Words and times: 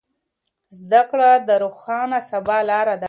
زده 0.79 1.01
کړه 1.09 1.31
د 1.47 1.49
روښانه 1.63 2.19
سبا 2.29 2.57
لاره 2.69 2.95
ده. 2.97 2.99